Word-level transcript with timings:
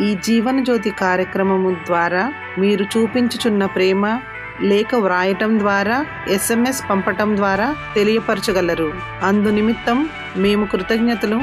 ఈ 0.00 0.16
జీవన 0.24 0.62
జ్యోతి 0.62 0.90
కార్యక్రమము 0.90 1.76
ద్వారా 1.86 2.32
మీరు 2.58 2.84
చూపించుచున్న 2.84 3.64
ప్రేమ 3.64 4.20
లేఖ 4.60 4.94
వ్రాయటం 4.94 5.58
ద్వారా 5.58 6.06
ఎస్ఎంఎస్ 6.28 6.90
పంపటం 6.90 7.36
ద్వారా 7.36 7.76
తెలియపరచగలరు. 7.94 8.92
అందు 9.22 9.48
నిమిత్తం 9.48 10.08
మేము 10.36 10.66
కృతజ్ఞతలు 10.66 11.40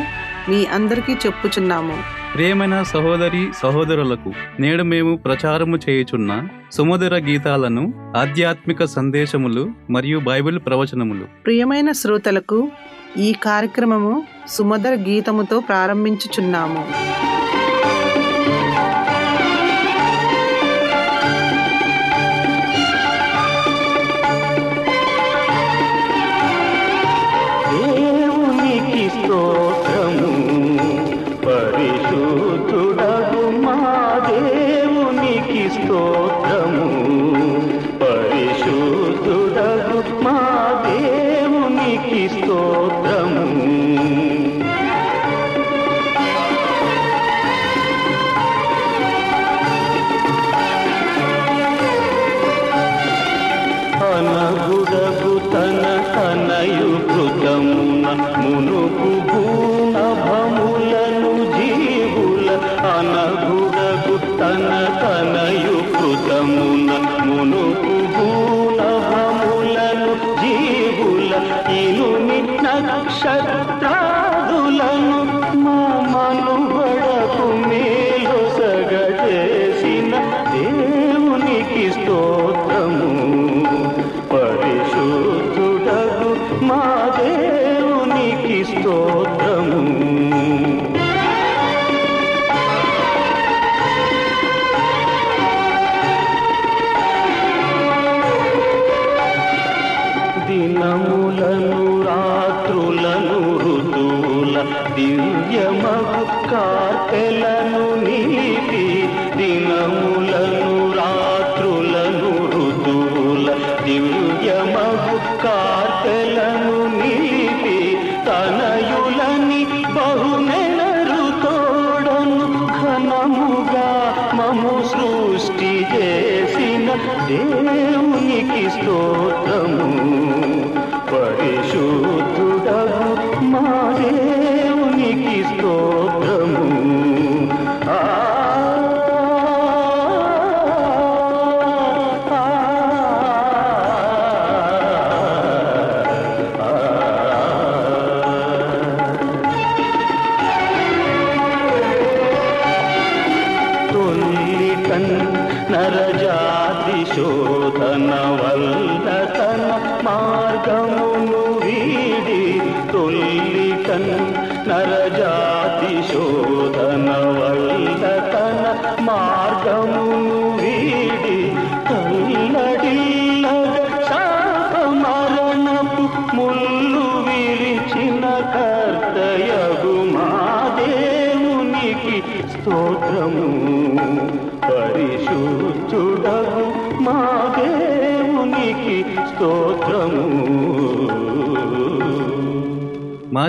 మీ 0.49 0.65
అందరికీ 0.65 1.13
చెప్పుచున్నాము. 1.13 1.97
ప్రేమైన 2.35 2.83
సహోదరి 2.83 3.47
సహోదరులకు 3.63 4.33
నేడు 4.59 4.83
మేము 4.83 5.17
ప్రచారము 5.17 5.77
చేయుచున్న 5.77 6.47
సుమధుర 6.71 7.17
గీతాలను 7.17 8.13
ఆధ్యాత్మిక 8.17 8.83
సందేశములు 8.83 9.69
మరియు 9.89 10.19
బైబిల్ 10.19 10.59
ప్రవచనములు. 10.59 11.25
ప్రియమైన 11.45 11.91
శ్రోతలకు 11.91 12.71
ఈ 13.17 13.33
కార్యక్రమము 13.43 14.23
సుమధుర 14.47 14.95
గీతముతో 14.95 15.59
ప్రారంభించుచున్నాము. 15.59 16.85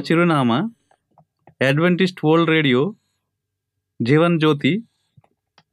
చిరునామా 0.01 0.71
Adventist 1.69 2.21
World 2.25 2.51
Radio 2.51 2.95
Jeevan 4.03 4.41
Jyoti 4.41 4.85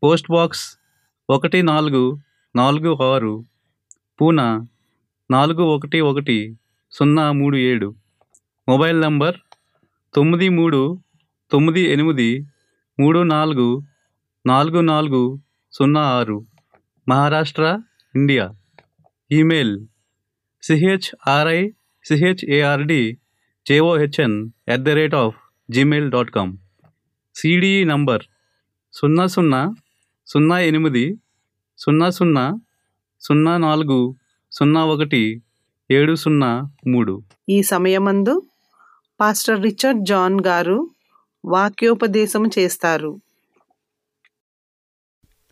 post 0.04 0.32
box 0.32 0.78
ఒకటి 1.30 1.64
నాలుగు 1.64 2.20
నాలుగు 2.56 3.04
ఆరు 3.04 3.46
పూనా 4.22 4.68
నాలుగు 5.32 5.64
ఒకటి 5.64 6.02
ఒకటి 6.02 6.58
సున్నా 6.92 7.32
మూడు 7.32 7.58
ఏడు. 7.58 7.96
మొబైల్ 8.70 9.02
నంబర్ 9.02 9.36
తొమ్మిది 10.16 10.50
మూడు 10.50 11.00
తొమ్మిది 11.52 11.82
ఎనిమిది 11.82 12.48
మూడు 13.00 13.20
నాలుగు 13.24 13.84
నాలుగు 14.46 14.82
నాలుగు 14.82 15.40
సున్నా 15.74 16.02
ఆరు. 16.02 16.46
Maharashtra 17.10 17.82
India. 18.16 18.52
Email 19.32 19.88
CHRI 20.64 21.70
CHARD 22.06 23.18
JOHN 23.68 24.52
at 24.68 24.82
the 24.82 24.90
rate 24.90 25.16
of 25.16 25.36
Gmail 25.72 26.12
dot 26.12 26.32
com 26.32 26.58
CDE 27.36 27.84
number 27.84 28.24
సున్నా 28.94 29.28
సున్నా 29.28 29.76
సున్నా 30.28 30.60
ఎనిమిది 30.60 31.18
సున్నా 31.78 32.10
సున్నా 32.10 32.60
సున్నా 33.22 33.58
నాలుగు 33.58 34.16
సున్నా 34.52 34.86
ఒకటి 34.86 35.42
ఏడు 35.92 36.16
సున్నా 36.16 36.70
మూడు 36.88 37.22
ఈ 37.50 37.62
సమయమందు 37.62 38.42
పాస్టర్ 39.20 39.64
రిచర్డ్ 39.64 40.06
జాన్ 40.06 40.40
గారు 40.48 40.90
వాక్యోపదేశం 41.46 42.50
చేస్తారు. 42.60 43.22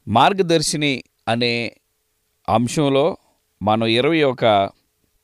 మార్గదర్శిని 0.08 1.04
అనే 1.28 1.76
అంశంలో 2.50 3.18
మనం 3.62 3.86
ఇరవై 3.88 4.24
ఒక 4.24 4.70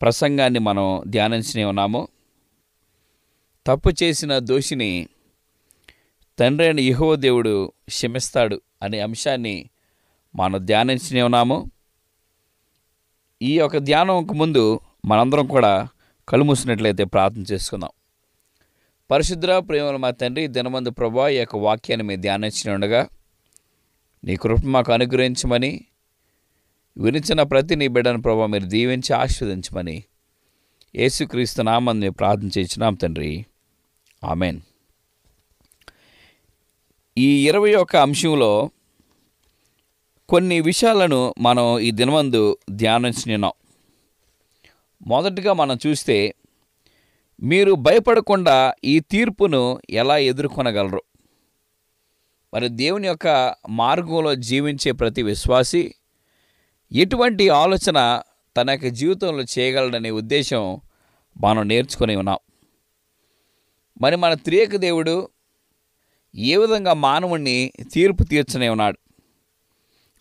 ప్రసంగాన్ని 0.01 0.59
మనం 0.59 1.03
ధ్యానించనే 1.07 1.65
ఉన్నాము. 1.65 2.07
తప్పు 3.65 3.89
చేసిన 4.03 4.39
దోషిని 4.39 5.07
తండ్రి 6.39 6.65
అయిన 6.67 6.79
యహో 6.79 7.15
దేవుడు 7.15 7.73
క్షమిస్తాడు 7.89 8.61
అనే 8.81 8.99
అంశాన్ని 8.99 9.69
మనం 10.35 10.65
ధ్యానించనే 10.65 11.21
ఉన్నాము. 11.21 11.71
ఈ 13.41 13.57
యొక్క 13.57 13.77
ధ్యానంకు 13.77 14.33
ముందు 14.33 14.79
మనందరం 15.05 15.45
కూడా 15.45 15.87
కలుమూసినట్లయితే 16.29 17.03
ప్రార్థన 17.03 17.45
చేసుకుందాం. 17.53 17.89
పరిశుద్ర 19.11 19.59
ప్రేమలు 19.59 19.97
మా 19.97 20.11
తండ్రి 20.11 20.47
దినమందు 20.47 20.89
ప్రభా 20.89 21.29
ఈ 21.29 21.37
యొక్క 21.37 21.55
వాక్యాన్ని 21.55 22.05
మీరు 22.05 22.21
ధ్యానించిన 22.21 22.73
ఉండగా 22.73 23.07
నీ 24.23 24.35
కృప 24.35 24.65
మాకు 24.65 24.93
అనుగ్రహించమని 24.93 25.85
వినిచిన 26.97 27.41
ప్రతి 27.43 27.75
నీ 27.75 27.87
బిడ్డను 27.87 28.21
ప్రభావ 28.21 28.47
మీరు 28.47 28.65
దీవించి 28.65 29.13
ఆశీర్వదించమని 29.13 30.03
యేసుక్రీస్తు 30.95 31.61
నామని 31.61 31.99
మేము 31.99 32.13
ప్రార్థన 32.13 32.49
చేసినాం 32.59 32.93
తండ్రి. 32.93 33.45
ఆమెన్. 34.23 34.61
ఈ 37.17 37.47
ఇరవై 37.47 37.73
ఒక్క 37.73 37.95
అంశంలో 37.95 38.69
కొన్ని 40.29 40.61
విషయాలను 40.61 41.33
మనం 41.39 41.79
ఈ 41.79 41.91
దినమందు 41.91 42.57
ధ్యానించినాం. 42.69 43.51
మొదటిగా 45.07 45.53
మనం 45.53 45.77
చూస్తే 45.87 46.35
మీరు 47.43 47.73
భయపడకుండా 47.73 48.73
ఈ 48.83 48.99
తీర్పును 48.99 49.81
ఎలా 49.89 50.17
ఎదుర్కొనగలరు? 50.17 51.01
మరి 52.53 52.69
దేవుని 52.69 53.07
యొక్క 53.07 53.55
మార్గంలో 53.69 54.35
జీవించే 54.35 54.91
ప్రతి 54.91 55.23
విశ్వాసి 55.23 55.95
ఎటువంటి 56.91 57.49
ఆలోచన 57.49 58.21
తన 58.57 58.69
యొక్క 58.69 58.87
జీవితంలో 58.87 59.43
చేయగలడనే 59.43 60.09
ఉద్దేశం 60.09 60.81
మనం 61.41 61.67
నేర్చుకుని 61.67 62.15
ఉన్నాం. 62.15 62.37
మరి 64.01 64.15
మన 64.15 64.33
త్రియక 64.33 64.75
దేవుడు 64.75 65.29
ఏ 66.35 66.57
విధంగా 66.57 66.93
మానవుణ్ణి 66.93 67.71
తీర్పు 67.93 68.23
తీర్చనే 68.23 68.69
ఉన్నాడు? 68.69 68.99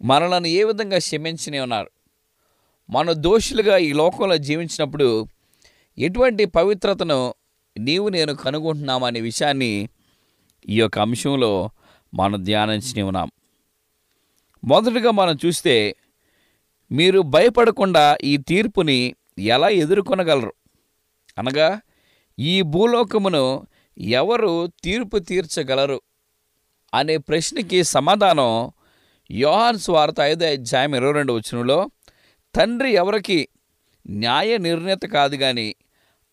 మనలను 0.04 0.46
ఏ 0.46 0.64
విధంగా 0.64 0.98
క్షమించనే 0.98 1.60
ఉన్నారు? 1.60 1.90
మన 2.90 3.12
దోషులుగా 3.12 3.76
ఈ 3.76 3.92
లోకంలో 3.92 4.36
జీవించినప్పుడు 4.36 5.26
ఎటువంటి 5.98 6.44
పవిత్రతను 6.44 7.34
నీవు 7.78 8.08
నేను 8.08 8.34
కనుగొంటున్నామనే 8.34 9.20
విషయాన్ని 9.20 9.88
ఈ 10.68 10.80
యొక్క 10.80 10.98
అంశంలో 10.98 11.70
మనం 12.14 12.44
ధ్యానించని 12.44 13.02
ఉన్నాం. 13.02 13.30
మొదటగా 14.64 15.10
మనం 15.10 15.38
చూస్తే 15.46 15.96
మీరు 16.92 17.20
భయపడకుండా 17.20 18.18
ఈ 18.24 18.36
తీర్పుని 18.36 19.14
ఎలా 19.38 19.68
ఎదుర్కొనగలరు? 19.68 20.54
అనగా 21.38 21.80
ఈ 22.40 22.62
భూలోకమును 22.62 23.44
ఎవరు 23.96 24.72
తీర్పు 24.84 25.18
తీర్చగలరు? 25.18 26.00
అనే 26.94 27.16
ప్రశ్నకి 27.16 27.82
సమాధానం 27.82 28.70
యోహాన్ 29.30 29.78
స్వార్త 29.78 30.20
ఐదో 30.20 30.46
అధ్యాయం 30.46 30.94
ఇరవై 30.94 31.12
రెండు 31.12 31.32
వచనంలో 31.32 31.90
తండ్రి 32.56 32.90
ఎవరికి 32.92 33.48
న్యాయ 34.08 34.56
నిర్ణేత 34.58 35.04
కాదు 35.06 35.36
కానీ 35.36 35.74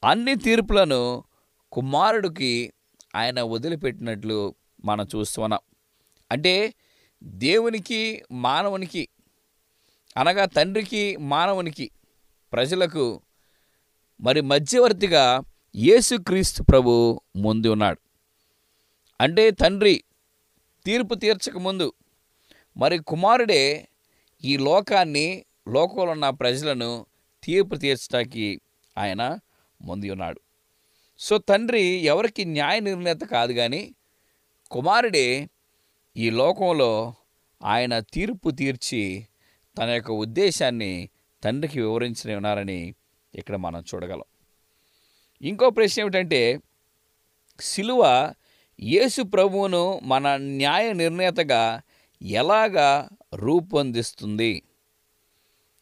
అన్ని 0.04 0.36
తీర్పులను 0.36 1.24
కుమారుడికి 1.72 2.74
ఆయన 3.16 3.42
వదిలిపెట్టినట్లు 3.42 4.56
మనం 4.86 5.08
చూస్తున్నాం 5.16 5.60
అంటే 6.32 6.74
దేవునికి 7.22 8.24
మానవునికి 8.32 9.08
అనగా 10.18 10.46
తండ్రికి 10.46 11.18
మానవునికి 11.18 11.92
ప్రజలకు 12.54 13.22
మరి 14.20 14.42
మధ్యవర్తిగా 14.42 15.26
యేసుక్రీస్తు 15.86 16.64
ప్రభు 16.64 17.22
ముందు 17.36 17.68
ఉన్నాడు. 17.68 18.00
అంటే 19.22 19.52
తండ్రి 19.52 20.04
తీర్పు 20.86 21.16
తీర్చక 21.16 21.58
ముందు 21.58 21.94
మరి 22.78 23.00
కుమారుడే 23.00 23.88
ఈ 24.44 24.58
లోకాన్ని 24.58 25.46
లోకంలో 25.68 26.12
ఉన్న 26.12 26.30
ప్రజలను 26.30 27.06
తీర్పు 27.44 27.76
తీర్చడానికి 27.76 28.62
ఆయన 28.98 29.40
ముందు 29.82 30.12
ఉన్నాడు. 30.12 30.40
సో 31.20 31.38
తండ్రి 31.38 31.84
ఎవరికి 31.84 32.46
న్యాయ 32.46 32.80
నిర్ణేత 32.80 33.18
కాదు 33.18 33.54
కానీ 33.54 33.96
కుమారుడే 34.72 35.50
ఈ 36.18 36.30
లోకంలో 36.30 37.16
ఆయన 37.64 38.00
తీర్పు 38.00 38.50
తీర్చి 38.50 39.28
తన 39.78 39.90
యొక్క 39.90 40.12
ఉద్దేశాన్ని 40.12 41.10
తండ్రికి 41.44 41.80
వివరించని 41.82 42.36
ఉన్నారని 42.36 42.96
ఇక్కడ 43.36 43.56
మనం 43.56 43.84
చూడగలం. 43.94 44.28
ఇంకో 45.42 45.70
ప్రశ్న 45.70 46.02
ఏమిటంటే 46.02 46.60
సిలువ 47.60 48.34
యేసు 48.82 49.22
ప్రభువును 49.22 50.00
మన 50.04 50.36
న్యాయ 50.36 50.94
నిర్ణేతగా 50.94 51.82
ఎలాగా 52.22 53.10
రూపొందిస్తుంది? 53.36 54.62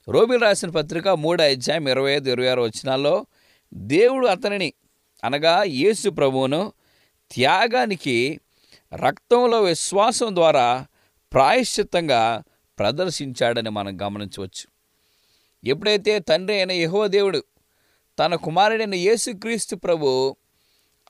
రోమిల్ 0.08 0.42
రాసిన 0.42 0.70
పత్రిక 0.70 1.08
మూడు 1.08 1.42
అధ్యాయం 1.42 1.88
ఇరవై 1.88 2.12
ఐదు 2.12 2.30
ఇరవై 2.30 2.48
ఆరు 2.48 2.62
వచ్చినాల్లో 2.62 3.26
దేవుడు 3.74 4.28
అతనిని 4.28 4.74
అనగా 5.24 5.64
యేసు 5.64 6.10
ప్రభువును 6.10 6.74
త్యాగానికి 7.32 8.40
రక్తంలో 8.96 9.62
విశ్వాసం 9.62 10.36
ద్వారా 10.36 10.86
ప్రాయశ్చిత్తంగా 11.34 12.44
ప్రదర్శించాడని 12.80 13.70
మనం 13.70 14.02
గమనించవచ్చు. 14.02 14.68
ఎప్పుడైతే 15.70 16.20
తండ్రి 16.20 16.58
అయిన 16.58 16.72
యహోదేవుడు 16.72 17.44
తన 18.20 18.36
కుమారుడైన 18.36 18.96
యేసుక్రీస్తు 18.96 19.76
ప్రభు 19.76 20.36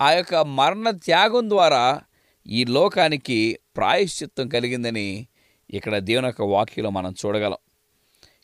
ఆ 0.02 0.12
యొక్క 0.12 0.36
మరణ 0.36 0.90
త్యాగం 0.90 1.50
ద్వారా 1.50 2.02
ఈ 2.48 2.66
లోకానికి 2.66 3.60
ప్రాయశ్చిత్తం 3.78 4.48
కలిగిందని 4.48 5.28
ఇక్కడ 5.70 5.98
దేవుని 5.98 6.28
యొక్క 6.28 6.42
వాక్యలో 6.42 6.90
మనం 6.90 7.16
చూడగలం. 7.26 7.58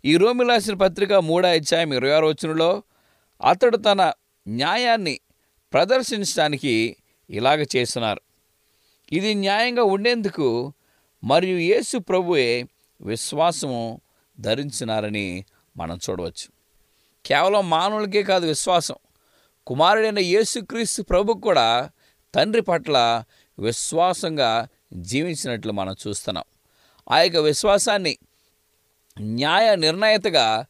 ఈ 0.05 0.17
రోమి 0.17 0.45
రాసిన 0.45 0.73
పత్రిక 0.73 1.13
మూడో 1.13 1.47
అధ్యాయం 1.47 1.93
ఇరవై 1.93 2.11
ఆరు 2.11 2.27
వచనంలో 2.27 2.83
అతడు 3.41 3.77
తన 3.77 4.11
న్యాయాన్ని 4.47 5.19
ప్రదర్శించడానికి 5.73 6.95
ఇలాగ 7.29 7.65
చేస్తున్నారు. 7.75 8.21
ఇది 9.11 9.33
న్యాయంగా 9.33 9.83
ఉండేందుకు 9.83 10.73
మరియు 11.23 11.57
యేసు 11.57 11.97
ప్రభువే 11.97 12.67
విశ్వాసము 13.01 14.01
ధరించినారని 14.39 15.45
మనం 15.77 15.99
చూడవచ్చు. 16.09 16.60
కేవలం 17.25 17.69
మానవులకే 17.69 18.23
కాదు 18.23 18.45
విశ్వాసం. 18.45 18.95
కుమారుడైన 19.67 20.19
యేసుక్రీస్తు 20.19 21.01
ప్రభు 21.01 21.33
కూడా 21.33 21.89
తండ్రి 22.35 22.61
పట్ల 22.61 23.23
విశ్వాసంగా 23.59 24.67
జీవించినట్లు 24.93 25.71
మనం 25.71 25.95
చూస్తున్నాం. 26.07 26.43
ఆ 27.11 27.21
యొక్క 27.21 27.37
విశ్వాసాన్ని 27.37 28.17
న్యాయ 29.19 29.75
నిర్ణయతగా 29.75 30.65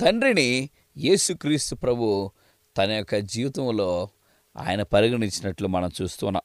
తండ్రిని 0.00 0.70
యేసుక్రీస్తు 0.98 1.74
ప్రభు 1.74 2.30
తన 2.76 2.90
యొక్క 2.90 3.14
జీవితంలో 3.14 4.08
ఆయన 4.56 4.82
పరిగణించినట్లు 4.82 5.68
మనం 5.68 5.90
చూస్తున్నాం. 6.02 6.42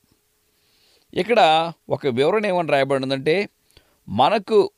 ఇక్కడ 1.14 1.72
ఒక 1.90 2.08
వివరణ 2.08 2.46
ఏమని 2.46 2.72
రాయబడిందంటే 2.72 3.50
మనకు 4.08 4.72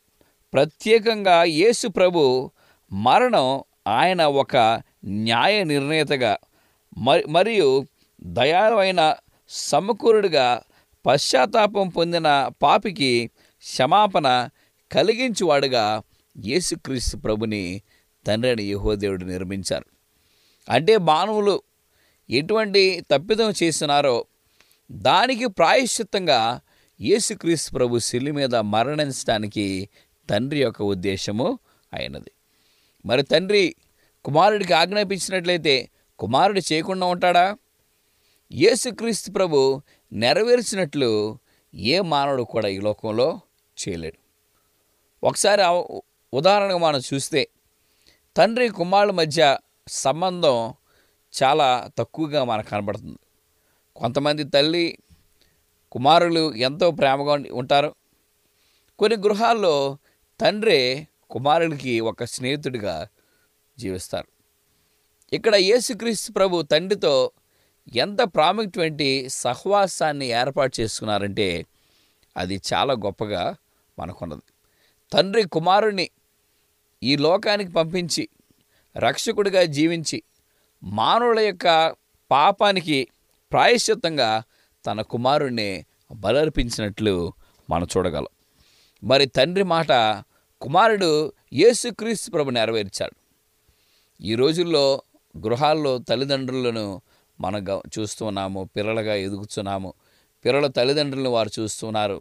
ప్రత్యేకంగా 0.54 1.44
యేసు 1.44 1.88
ప్రభు 1.88 2.52
మరణం 2.94 3.64
ఆయన 3.88 4.26
ఒక 4.26 4.58
న్యాయ 5.06 5.64
నిర్ణేతగా 5.64 6.38
మరి 6.98 7.24
మరియు 7.30 7.88
దయాలైన 8.24 9.16
సమకూరుడిగా 9.50 10.62
పశ్చాత్తాపం 11.06 11.90
పొందిన 11.90 12.50
పాపికి 12.62 13.32
క్షమాపణ 13.60 14.50
కలిగించువాడుగా 14.92 16.02
యేసుక్రీస్తు 16.38 17.18
ప్రభుని 17.18 17.82
తండ్రి 18.28 18.52
అని 18.52 18.64
యహోదేవుడు 18.64 19.26
నిర్మించారు. 19.26 19.86
అంటే 20.70 20.98
మానవులు 20.98 21.62
ఎటువంటి 22.30 23.04
తప్పిదం 23.12 23.54
చేస్తున్నారో 23.64 24.26
దానికి 24.92 25.46
ప్రాయశ్చిత్తంగా 25.48 26.60
యేసుక్రీస్తు 27.02 27.72
ప్రభు 27.72 28.00
శిల్లి 28.00 28.32
మీద 28.32 28.56
మరణించడానికి 28.56 29.90
తండ్రి 30.30 30.62
యొక్క 30.62 30.82
ఉద్దేశము 30.82 31.60
అయినది. 31.94 32.32
మరి 33.06 33.24
తండ్రి 33.24 33.76
కుమారుడికి 34.26 34.74
ఆజ్ఞాపించినట్లయితే 34.74 35.90
కుమారుడు 36.20 36.62
చేయకుండా 36.74 37.06
ఉంటాడా? 37.08 37.58
యేసుక్రీస్తు 38.52 39.32
ప్రభు 39.32 39.82
నెరవేర్చినట్లు 40.14 41.40
ఏ 41.76 42.02
మానవుడు 42.02 42.44
కూడా 42.44 42.68
ఈ 42.68 42.80
లోకంలో 42.80 43.40
చేయలేడు. 43.78 44.20
ఒకసారి 45.24 45.62
ఉదాహరణగా 46.34 46.78
మనం 46.78 47.02
చూస్తే 47.14 47.48
తండ్రి 48.38 48.70
కుమారుల 48.70 49.12
మధ్య 49.12 49.58
సంబంధం 49.88 50.74
చాలా 51.34 51.90
తక్కువగా 51.98 52.44
మనకు 52.44 52.70
కనబడుతుంది. 52.70 53.20
కొంతమంది 53.96 54.44
తల్లి 54.44 54.98
కుమారులు 55.92 56.54
ఎంతో 56.54 56.92
ప్రేమగా 56.92 57.34
ఉంటారు. 57.54 57.96
కొన్ని 59.00 59.18
గృహాల్లో 59.18 59.98
తండ్రి 60.42 61.08
కుమారుడికి 61.34 61.94
ఒక 62.00 62.24
స్నేహితుడిగా 62.24 62.96
జీవిస్తారు. 63.78 64.30
ఇక్కడ 65.36 65.56
యేసుక్రీస్తు 65.56 66.32
ప్రభు 66.32 66.62
తండ్రితో 66.62 67.14
ఎంత 67.96 68.22
ప్రాముఖ్యమైన 68.36 69.28
సహవాసాన్ని 69.28 70.28
ఏర్పాటు 70.42 70.74
చేసుకున్నారంటే 70.82 71.48
అది 72.38 72.56
చాలా 72.74 72.94
గొప్పగా 73.06 73.44
మనకున్నది. 74.00 74.46
తండ్రి 75.14 75.44
కుమారుణ్ణి 75.56 76.08
ఈ 77.04 77.14
లోకానికి 77.26 77.72
పంపించి 77.72 78.24
రక్షకుడిగా 78.96 79.64
జీవించి 79.78 80.18
మానవుల 80.84 81.40
యొక్క 81.40 81.96
పాపానికి 82.32 83.00
ప్రాయశ్చిత్తంగా 83.52 84.30
తన 84.86 85.02
కుమారుణ్ణి 85.02 85.70
బలర్పించినట్లు 86.14 87.16
మనం 87.70 87.88
చూడగలం. 87.94 88.34
మరి 89.04 89.26
తండ్రి 89.38 89.66
మాట 89.76 89.92
కుమారుడు 90.64 91.10
యేసుక్రీస్తు 91.54 92.32
ప్రభు 92.32 92.50
నెరవేర్చాడు. 92.50 93.16
ఈ 94.22 94.36
రోజుల్లో 94.36 94.84
గృహాల్లో 95.36 95.92
తల్లిదండ్రులను 96.10 96.86
మనం 97.42 97.62
చూస్తున్నాము 97.98 98.70
పిల్లలుగా 98.76 99.16
ఎదుగుతున్నాము. 99.16 99.90
పిల్లల 100.46 100.68
తల్లిదండ్రులను 100.68 101.30
వారు 101.30 101.52
చూస్తున్నారు 101.60 102.18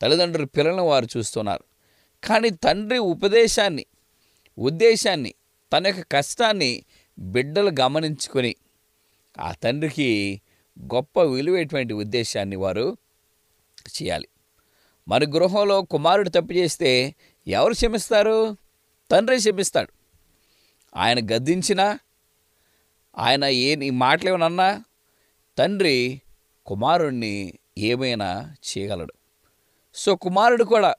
తల్లిదండ్రుల 0.00 0.46
పిల్లలను 0.56 0.84
వారు 0.88 1.06
చూస్తున్నారు 1.16 1.64
కానీ 2.22 2.50
తండ్రి 2.64 2.98
ఉపదేశాన్ని 3.12 3.84
ఉద్దేశాన్ని 4.58 5.32
తన 5.72 5.86
యొక్క 5.86 6.02
కష్టాన్ని 6.12 6.70
బిడ్డలు 7.18 7.70
గమనించుకొని 7.80 8.52
ఆ 9.38 9.50
తండ్రికి 9.52 10.40
గొప్ప 10.94 11.20
విలువైనటువంటి 11.20 11.94
ఉద్దేశాన్ని 11.94 12.56
వారు 12.56 12.86
చేయాలి. 13.96 14.28
మరి 15.08 15.26
గృహంలో 15.26 15.76
కుమారుడు 15.82 16.28
తప్పు 16.28 16.52
చేస్తే 16.52 16.90
ఎవరు 17.46 17.72
క్షమిస్తారు? 17.72 18.56
తండ్రి 19.10 19.36
క్షమిస్తాడు. 19.36 19.92
ఆయన 20.96 21.18
గద్దించినా 21.18 21.98
ఆయన 23.18 23.44
ఏ 23.44 23.90
మాటలు 23.90 24.28
ఏమనన్నా 24.28 24.84
తండ్రి 25.58 26.22
కుమారుణ్ణి 26.66 27.52
ఏమైనా 27.78 28.54
చేయగలడు. 28.64 29.12
సో 29.94 30.16
కుమారుడు 30.16 30.64
కూడా 30.64 30.94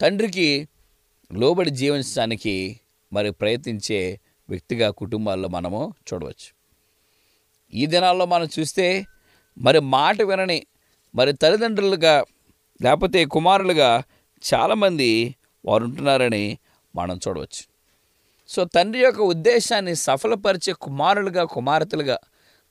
తండ్రికి 0.00 0.68
లోబడి 1.32 1.70
జీవించడానికి 1.70 2.80
మరి 3.12 3.30
ప్రయత్నించే 3.30 4.20
వ్యక్తిగా 4.48 4.90
కుటుంబాల్లో 4.90 5.48
మనము 5.48 5.94
చూడవచ్చు. 6.00 6.54
ఈ 7.74 7.86
దినాల్లో 7.86 8.26
మనం 8.26 8.48
చూస్తే 8.58 9.06
మరి 9.58 9.80
మాట 9.80 10.22
వినని 10.22 10.66
మరి 11.14 11.32
తల్లిదండ్రులుగా 11.32 12.24
లేకపోతే 12.82 13.24
కుమారులుగా 13.24 14.02
చాలామంది 14.52 15.34
వారు 15.64 15.84
ఉంటున్నారని 15.84 16.58
మనం 16.96 17.20
చూడవచ్చు. 17.28 17.74
సో 18.48 18.64
తండ్రి 18.64 19.02
యొక్క 19.02 19.20
ఉద్దేశాన్ని 19.20 19.96
సఫలపరిచే 19.96 20.72
కుమారులుగా 20.72 21.44
కుమార్తెలుగా 21.44 22.18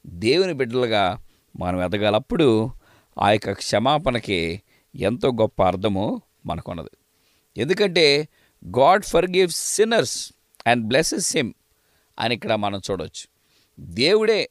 దేవుని 0.07 0.53
బిడ్డలుగా 0.53 1.21
మనం 1.59 1.83
ఎదగాలప్పుడు 1.83 2.71
ఆ 3.19 3.31
యొక్క 3.31 3.51
క్షమాపణకి 3.51 4.61
ఎంతో 4.95 5.29
గొప్ప 5.29 5.63
అర్థము 5.63 6.21
మనకున్నది. 6.45 6.89
ఎందుకంటే 7.57 8.27
God 8.79 9.03
forgives 9.31 9.75
sinners 9.75 10.33
and 10.67 10.87
blesses 10.87 11.37
him 11.37 11.53
అని 12.19 12.35
ఇక్కడ 12.35 12.53
మనం 12.53 12.81
చూడవచ్చు. 12.91 13.25
దేవుడే 13.79 14.49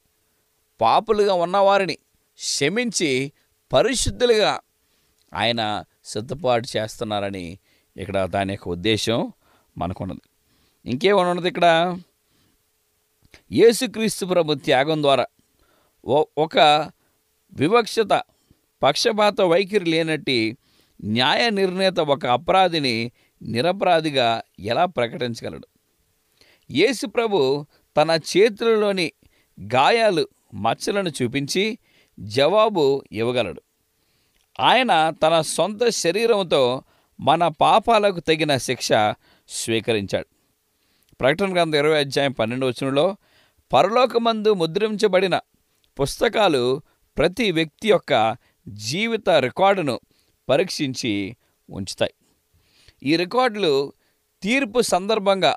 పాపులుగా 0.81 1.33
ఉన్నవారిని 1.33 1.95
క్షమించి 1.95 3.31
పరిశుద్ధులుగా 3.73 4.59
ఆయన 5.33 5.83
సిద్ధపాటు 6.05 6.67
చేస్తున్నారని 6.77 7.59
ఇక్కడ 7.97 8.25
దాని 8.25 8.53
యొక్క 8.53 8.67
ఉద్దేశం 8.67 9.31
మనకున్నది. 9.77 10.21
ఇంకేమన్నది 10.85 11.29
ఉన్నది 11.29 11.47
ఇక్కడ? 11.47 11.97
యేసుక్రీస్తు 13.51 14.25
ప్రభు 14.25 14.53
త్యాగం 14.53 15.01
ద్వారా 15.01 15.25
ఒక 16.37 16.57
వివక్షత 17.53 18.21
పక్షపాత 18.83 19.41
వైఖరి 19.41 19.85
లేనట్టి 19.85 20.57
న్యాయ 21.03 21.49
నిర్ణేత 21.49 21.99
ఒక 21.99 22.25
అపరాధిని 22.25 23.11
నిరపరాధిగా 23.41 24.41
ఎలా 24.59 24.85
ప్రకటించగలడు? 24.85 25.67
యేసు 26.71 27.05
ప్రభు 27.07 27.65
తన 27.97 28.19
చేతులలోని 28.37 29.11
గాయాలు 29.75 30.27
మచ్చలను 30.53 31.09
చూపించి 31.09 31.77
జవాబు 32.19 33.03
ఇవ్వగలడు. 33.11 33.61
ఆయన 34.59 35.13
తన 35.23 35.41
సొంత 35.41 35.89
శరీరంతో 35.89 36.83
మన 37.19 37.47
పాపాలకు 37.47 38.19
తగిన 38.19 38.57
శిక్ష 38.57 38.87
స్వీకరించాడు. 39.49 40.25
ప్రకటన 41.15 41.53
గ్రంథం 41.53 41.77
ఇరవై 41.77 41.99
అధ్యాయం 41.99 42.31
పన్నెండు 42.31 42.65
వచనంలో 42.65 43.17
పరలోకమందు 43.73 44.53
ముద్రించబడిన 44.53 45.39
పుస్తకాలు 45.99 46.81
ప్రతి 47.17 47.51
వ్యక్తి 47.51 47.87
యొక్క 47.87 48.37
జీవిత 48.67 49.29
రికార్డును 49.29 49.99
పరీక్షించి 50.49 51.37
ఉంచుతాయి. 51.69 52.13
ఈ 53.03 53.15
రికార్డులు 53.15 53.93
తీర్పు 54.41 54.81
సందర్భంగా 54.81 55.55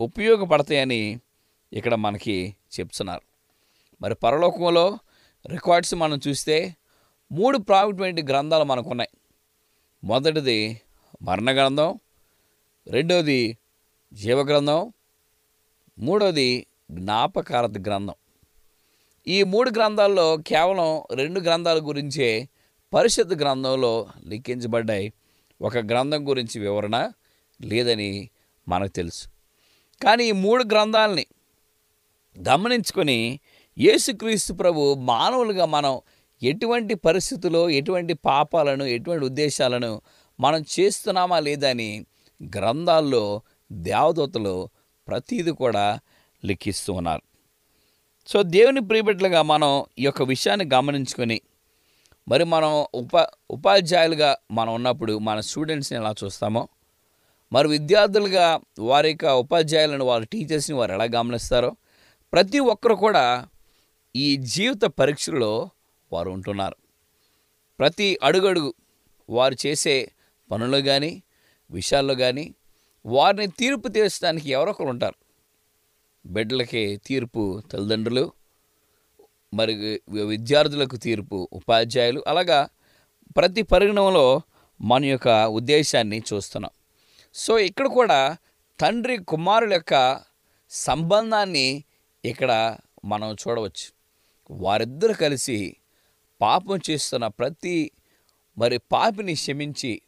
ఉపయోగపడతాయని 0.00 1.20
ఇక్కడ 1.72 1.94
మనకి 1.94 2.56
చెప్తున్నారు. 2.80 3.20
మరి 4.02 4.14
పరలోకంలో 4.14 4.98
రికార్డ్స్ 5.50 5.94
మనం 5.94 6.20
చూస్తే 6.28 6.76
మూడు 7.32 7.58
ప్రాముఖ్యమైన 7.58 8.28
గ్రంథాలు 8.28 8.64
మనకు 8.64 8.90
ఉన్నాయి 8.90 9.10
మొదటిది 10.04 10.80
మరణ 11.22 11.50
గ్రంథం 11.54 11.98
రెండోది 12.86 13.58
జీవగ్రంథం 14.12 14.92
మూడోది 15.98 16.66
జ్ఞాపకారత 16.90 17.78
గ్రంథం. 17.78 18.14
ఈ 19.26 19.42
మూడు 19.42 19.70
గ్రంథాల్లో 19.70 20.36
కేవలం 20.36 21.02
రెండు 21.14 21.40
గ్రంథాల 21.40 21.78
గురించే 21.78 22.48
పరిషత్ 22.92 23.34
గ్రంథంలో 23.34 24.08
లిఖించబడ్డాయి. 24.26 25.12
ఒక 25.60 25.78
గ్రంథం 25.78 26.28
గురించి 26.28 26.60
వివరణ 26.60 27.12
లేదని 27.62 28.30
మనకు 28.68 28.90
తెలుసు. 28.90 29.28
కానీ 30.02 30.24
ఈ 30.24 30.32
మూడు 30.32 30.64
గ్రంథాలని 30.64 31.26
గమనించుకొని 32.36 33.40
యేసుక్రీస్తు 33.78 34.52
ప్రభు 34.52 34.94
మానవులుగా 34.94 35.64
మనం 35.64 36.00
ఎటువంటి 36.42 36.94
పరిస్థితుల్లో 36.94 37.70
ఎటువంటి 37.70 38.14
పాపాలను 38.14 38.84
ఎటువంటి 38.84 39.24
ఉద్దేశాలను 39.24 40.00
మనం 40.40 40.64
చేస్తున్నామా 40.74 41.40
లేదా 41.40 41.70
అని 41.70 42.06
గ్రంథాల్లో 42.40 43.42
దేవదూతలు 43.72 44.68
ప్రతీది 45.08 45.50
కూడా 45.50 45.98
లిఖిస్తూ 46.44 46.92
ఉన్నారు. 46.92 47.22
సో 48.26 48.42
దేవుని 48.42 48.80
ప్రియబిడ్డలుగా 48.80 49.42
మనం 49.42 49.84
ఈ 49.98 50.04
యొక్క 50.04 50.22
విషయాన్ని 50.22 50.66
గమనించుకొని 50.74 51.40
మరి 52.28 52.44
మనం 52.44 52.86
ఉప 52.94 53.26
ఉపాధ్యాయులుగా 53.50 54.36
మనం 54.50 54.74
ఉన్నప్పుడు 54.74 55.18
మన 55.18 55.40
స్టూడెంట్స్ని 55.40 55.98
ఎలా 55.98 56.14
చూస్తామో 56.24 56.68
మరి 57.52 57.68
విద్యార్థులుగా 57.68 58.60
వారి 58.78 59.10
యొక్క 59.10 59.24
ఉపాధ్యాయులను 59.24 60.04
వారి 60.04 60.26
టీచర్స్ని 60.26 60.76
వారు 60.76 60.92
ఎలా 60.92 61.04
గమనిస్తారో 61.04 61.76
ప్రతి 62.32 62.58
ఒక్కరు 62.58 62.94
కూడా 62.94 63.48
ఈ 64.16 64.36
జీవిత 64.36 64.84
పరీక్షలో 64.84 65.70
వారు 66.12 66.30
ఉంటున్నారు. 66.30 66.76
ప్రతి 67.78 68.18
అడుగడుగు 68.22 68.74
వారు 69.28 69.56
చేసే 69.66 70.12
పనులు 70.50 70.78
కానీ 70.78 71.22
విషయాల్లో 71.70 72.14
కానీ 72.14 72.54
వారిని 73.06 73.46
తీర్పు 73.46 73.88
తీర్చడానికి 73.88 74.50
ఎవరొకరు 74.50 74.86
ఉంటారు. 74.86 75.18
బిడ్డలకి 76.26 77.00
తీర్పు 77.06 77.62
తల్లిదండ్రులు 77.72 78.32
మరి 79.54 79.74
విద్యార్థులకు 80.22 80.96
తీర్పు 80.96 81.48
ఉపాధ్యాయులు. 81.52 82.24
అలాగా 82.26 82.68
ప్రతి 83.36 83.62
పరిగణంలో 83.62 84.42
మన 84.80 85.04
యొక్క 85.04 85.28
ఉద్దేశాన్ని 85.28 86.22
చూస్తున్నాం. 86.32 86.70
సో 87.34 87.58
ఇక్కడ 87.58 87.86
కూడా 87.86 88.36
తండ్రి 88.80 89.16
కుమారుల 89.24 89.72
యొక్క 89.72 90.20
సంబంధాన్ని 90.70 91.84
ఇక్కడ 92.24 92.76
మనం 93.04 93.32
చూడవచ్చు. 93.32 93.86
వారిద్దరు 94.50 95.12
కలిసి 95.12 95.76
పాపం 96.40 96.78
చేస్తున్న 96.90 97.26
ప్రతి 97.26 97.90
మరి 98.58 98.78
పాపిని 98.78 99.34
క్షమించి 99.34 100.02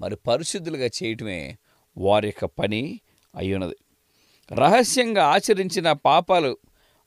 మరి 0.00 0.16
పరిశుద్ధులుగా 0.16 0.86
చేయటమే 0.86 1.58
వారి 1.98 2.26
యొక్క 2.28 2.44
పని 2.44 3.00
అయ్యున్నది. 3.36 3.76
రహస్యంగా 4.52 5.24
ఆచరించిన 5.24 5.92
పాపాలు 5.92 6.58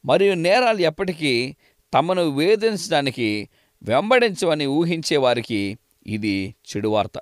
మరియు 0.05 0.33
నేరాలు 0.33 0.77
ఎప్పటికీ 0.77 1.55
తమను 1.93 2.29
వేధించడానికి 2.29 3.49
వెంబడించవని 3.83 4.65
ఊహించే 4.65 5.17
వారికి 5.17 5.77
ఇది 6.07 6.55
చెడువార్త. 6.69 7.19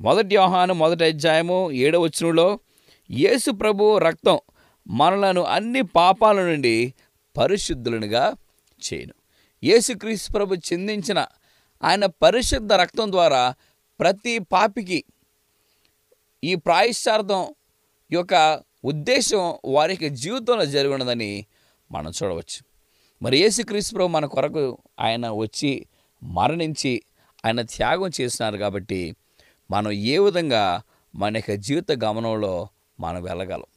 మొదటి 0.00 0.26
వ్యవహానం 0.26 0.78
మొదటి 0.78 1.04
అధ్యాయము 1.04 1.70
ఏడవచనంలో 1.72 2.58
యేసు 3.10 3.50
ప్రభు 3.50 3.98
రక్తం 3.98 4.38
మనలను 4.86 5.42
అన్ని 5.42 5.82
పాపాల 5.82 6.42
నుండి 6.42 6.94
పరిశుద్ధులనుగా 7.36 8.34
చేయను. 8.82 9.14
యేసుక్రీస్తు 9.64 10.32
ప్రభు 10.32 10.54
చిందించిన 10.54 11.26
ఆయన 11.82 12.06
పరిశుద్ధ 12.06 12.72
రక్తం 12.72 13.12
ద్వారా 13.12 13.54
ప్రతి 14.00 14.38
పాపికి 14.38 15.04
ఈ 16.44 16.54
ప్రాయశ్చార్థం 16.54 17.54
యొక్క 18.10 18.62
ఉద్దేశం 18.84 19.58
వారి 19.64 19.92
యొక్క 19.92 20.06
జీవితంలో 20.14 20.64
జరిగినదని 20.66 21.46
మనం 21.90 22.10
చూడవచ్చు. 22.10 22.58
మరి 23.22 23.38
యేసుక్రీస్తు 23.38 23.94
ప్రభు 23.94 24.08
మన 24.08 24.26
కొరకు 24.26 24.78
ఆయన 25.00 25.30
వచ్చి 25.30 25.86
మరణించి 26.24 27.02
ఆయన 27.46 27.62
త్యాగం 27.62 28.10
చేసినారు 28.20 28.56
కాబట్టి 28.56 29.16
మనం 29.70 29.90
ఏ 29.90 30.18
విధంగా 30.18 30.82
మన 31.14 31.36
యొక్క 31.36 31.52
జీవిత 31.52 31.92
గమనంలో 32.04 32.68
మనం 33.00 33.22
వెళ్ళగలం? 33.22 33.68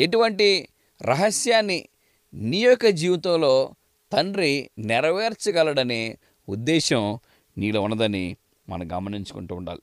ఎటువంటి 0.00 0.68
రహస్యాన్ని 1.00 1.88
నీ 2.34 2.60
యొక్క 2.62 2.86
జీవితంలో 2.86 3.74
తండ్రి 4.12 4.70
నెరవేర్చగలడనే 4.78 6.18
ఉద్దేశం 6.48 7.18
నీలో 7.58 7.82
ఉన్నదని 7.82 8.36
మనం 8.68 8.92
గమనించుకుంటూ 8.92 9.54
ఉండాలి. 9.54 9.80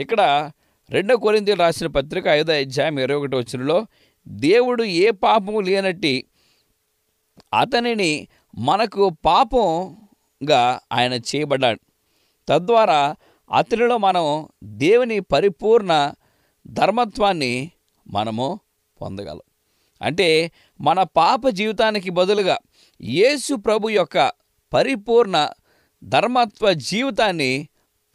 ఇక్కడ 0.00 0.50
రెండో 0.90 1.16
కొరింతలు 1.16 1.54
రాసిన 1.54 1.86
పత్రిక 1.86 2.26
ఐదో 2.26 2.52
అధ్యాయం 2.52 2.98
ఇరవై 2.98 3.18
ఒకటి 3.18 3.36
వచ్చినలో 3.36 3.86
దేవుడు 4.28 4.82
ఏ 4.82 5.10
పాపము 5.10 5.60
లేనట్టి 5.60 6.24
అతనిని 7.60 8.28
మనకు 8.58 9.10
పాపంగా 9.24 10.80
ఆయన 10.92 11.12
చేయబడ్డాడు. 11.12 11.80
తద్వారా 12.48 13.16
అతనిలో 13.52 13.98
మనం 13.98 14.48
దేవుని 14.64 15.20
పరిపూర్ణ 15.20 16.12
ధర్మత్వాన్ని 16.66 17.70
మనము 18.10 18.60
పొందగలం. 19.00 19.40
అంటే 20.02 20.52
మన 20.80 21.02
పాప 21.02 21.48
జీవితానికి 21.48 22.10
బదులుగా 22.10 22.58
యేసు 23.00 23.54
ప్రభు 23.54 23.88
యొక్క 23.88 24.32
పరిపూర్ణ 24.72 25.48
ధర్మత్వ 26.04 26.72
జీవితాన్ని 26.72 27.68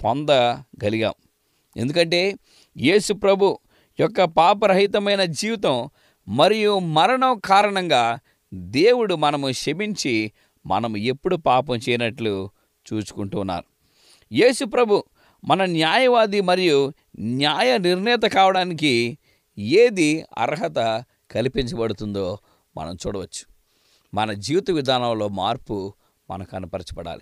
పొందగలిగాం. 0.04 1.14
ఎందుకంటే 1.78 2.36
యేసు 2.78 3.14
ప్రభు 3.14 3.60
యొక్క 4.00 4.24
పాపరహితమైన 4.24 5.24
జీవితం 5.24 5.90
మరియు 6.28 6.80
మరణం 6.80 7.40
కారణంగా 7.46 8.20
దేవుడు 8.54 9.16
మనము 9.16 9.52
క్షమించి 9.52 10.32
మనం 10.66 10.98
ఎప్పుడు 10.98 11.36
పాపం 11.36 11.76
చేయనట్లు 11.76 12.50
చూసుకుంటూ 12.94 13.40
ఉన్నారు. 13.40 13.64
యేసు 14.32 14.66
ప్రభు 14.66 15.04
మన 15.44 15.66
న్యాయవాది 15.66 16.42
మరియు 16.42 16.94
న్యాయ 17.20 17.78
నిర్ణేత 17.78 18.20
కావడానికి 18.20 19.18
ఏది 19.58 20.26
అర్హత 20.38 21.04
కల్పించబడుతుందో 21.32 22.38
మనం 22.78 22.98
చూడవచ్చు. 23.08 23.58
మన 24.14 24.34
జీవిత 24.34 24.72
విధానంలో 24.72 25.28
మార్పు 25.28 25.94
మనకు 26.30 26.50
కనపరచబడాలి. 26.50 27.22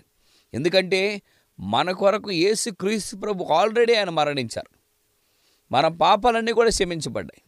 ఎందుకంటే 0.54 1.22
మన 1.60 1.92
కొరకు 1.92 2.30
యేసు 2.30 2.70
క్రీస్తు 2.70 3.16
ప్రభు 3.16 3.44
ఆల్రెడీ 3.44 3.94
ఆయన 3.94 4.10
మరణించారు. 4.10 4.78
మన 5.72 5.88
పాపాలన్నీ 5.88 6.52
కూడా 6.52 6.70
క్షమించబడ్డాయి. 6.70 7.42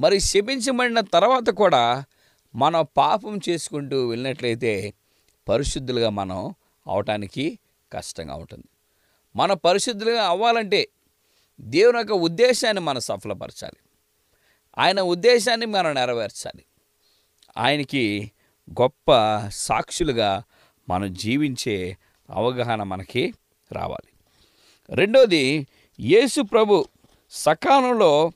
మరి 0.00 0.18
క్షమించబడిన 0.18 1.00
తర్వాత 1.00 1.50
కూడా 1.50 2.04
మనం 2.54 2.86
పాపం 2.96 3.40
చేసుకుంటూ 3.48 4.08
వెళ్ళినట్లయితే 4.08 4.94
పరిశుద్ధులుగా 5.48 6.10
మనం 6.10 6.54
అవటానికి 6.86 7.58
కష్టంగా 7.92 8.34
ఉంటుంది. 8.34 8.64
మన 9.36 9.52
పరిశుద్ధులుగా 9.52 10.24
అవ్వాలంటే 10.24 10.88
దేవుని 11.60 11.98
యొక్క 11.98 12.12
ఉద్దేశాన్ని 12.12 12.80
మనం 12.80 13.00
సఫలపరచాలి. 13.00 13.76
ఆయన 14.78 15.00
ఉద్దేశాన్ని 15.00 15.66
మనం 15.66 15.94
నెరవేర్చాలి. 15.94 16.64
ఆయనకి 17.58 18.32
గొప్ప 18.70 19.04
సాక్షులుగా 19.48 20.42
మనం 20.88 21.12
జీవించే 21.12 21.96
అవగాహన 22.30 22.82
మనకి 22.82 23.34
రావాలి. 23.72 24.08
రెండోది 24.96 25.66
యేసు 26.00 26.42
ప్రభు 26.42 26.84
సకాలంలో 27.30 28.32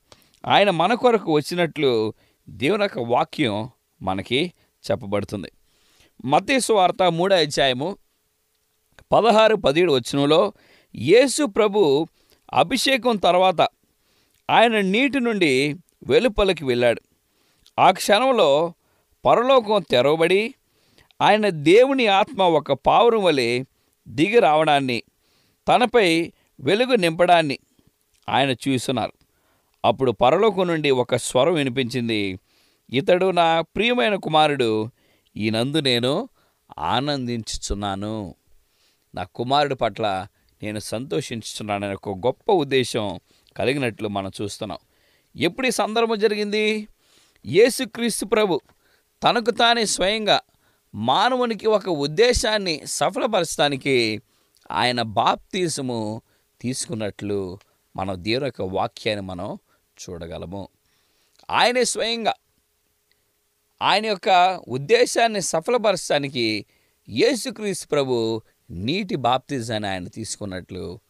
ఆయన 0.47 0.71
మన 0.71 0.95
కొరకు 0.95 1.33
వచ్చినట్లు 1.33 2.15
దేవుని 2.49 2.83
యొక్క 2.83 2.99
వాక్యం 2.99 3.69
మనకి 4.03 4.53
చెప్పబడుతుంది. 4.91 5.53
మతేసు 6.25 6.73
వార్త 6.73 7.03
మూడో 7.03 7.37
అధ్యాయము 7.37 7.97
పదహారు 9.13 9.57
పదిహేడు 9.57 9.93
వచ్చినలో 9.93 10.53
యేసు 10.97 11.45
ప్రభు 11.45 12.07
అభిషేకం 12.53 13.17
తర్వాత 13.17 13.69
ఆయన 14.51 14.81
నీటి 14.81 15.21
నుండి 15.21 15.77
వెలుపలకి 16.03 16.65
వెళ్ళాడు. 16.65 17.03
ఆ 17.79 17.91
క్షణంలో 17.91 18.75
పరలోకం 19.25 19.85
తెరవబడి 19.91 20.55
ఆయన 21.21 21.49
దేవుని 21.49 22.07
ఆత్మ 22.07 22.43
ఒక 22.43 22.73
పావురం 22.73 23.23
వలె 23.23 23.65
దిగి 24.09 24.39
రావడాన్ని 24.39 25.03
తనపై 25.69 26.33
వెలుగు 26.61 26.95
నింపడాన్ని 26.95 27.59
ఆయన 28.29 28.51
చూస్తున్నారు 28.51 29.13
అప్పుడు 29.85 30.13
పరలోకం 30.13 30.67
నుండి 30.67 30.91
ఒక 30.91 31.15
స్వరం 31.17 31.55
వినిపించింది. 31.55 32.39
ఇతడు 32.91 33.31
నా 33.31 33.61
ప్రియమైన 33.61 34.15
కుమారుడు 34.15 34.91
ఈనందు 35.37 35.81
నేను 35.81 36.29
ఆనందించుచున్నాను. 36.79 38.35
నా 39.15 39.25
కుమారుడి 39.25 39.75
పట్ల 39.75 40.27
నేను 40.63 40.79
సంతోషించుతున్నాననే 40.79 41.95
ఒక 41.95 42.09
గొప్ప 42.09 42.53
ఉద్దేశం 42.53 43.21
కలిగినట్లు 43.57 44.09
మనం 44.09 44.31
చూస్తున్నాం. 44.43 44.79
ఎప్పుడు 45.37 45.67
ఈ 45.67 45.71
సందర్భం 45.71 46.19
జరిగింది? 46.19 46.89
యేసుక్రీస్తు 47.47 48.27
ప్రభు 48.27 48.61
తనకు 49.23 49.51
తానే 49.51 49.85
స్వయంగా 49.87 50.41
మానవునికి 50.95 51.67
ఒక 51.67 51.89
ఉద్దేశాన్ని 51.89 52.81
సఫలపరచడానికి 52.85 54.23
ఆయన 54.71 55.03
బాప్తీసము 55.03 56.23
తీసుకున్నట్లు 56.61 57.59
మనం 57.97 58.15
దేవుని 58.19 58.47
యొక్క 58.47 58.63
వాక్యాన్ని 58.63 59.27
మనం 59.27 59.59
చూడగలము. 60.01 60.69
ఆయనే 61.51 61.85
స్వయంగా 61.85 62.35
ఆయన 63.83 64.07
యొక్క 64.07 64.61
ఉద్దేశాన్ని 64.69 65.41
సఫలపరచడానికి 65.41 66.67
యేసుక్రీస్తు 67.09 67.89
ప్రభు 67.89 68.43
నీటి 68.71 69.17
బాప్తిజాన్ని 69.17 69.89
ఆయన 69.89 70.09
తీసుకున్నట్లు 70.09 71.01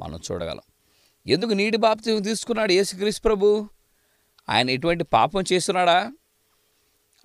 మనం 0.00 0.20
చూడగలం. 0.32 0.60
ఎందుకు 1.26 1.50
నీటి 1.50 1.76
బాప్తిజం 1.76 2.22
తీసుకున్నాడు 2.22 2.72
యేసుక్రీస్తు 2.72 3.22
ప్రభు? 3.22 3.68
ఆయన 4.48 4.70
ఎటువంటి 4.70 5.04
పాపం 5.04 5.44
చేస్తున్నాడా? 5.52 6.12